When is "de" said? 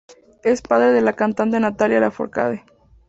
0.93-1.01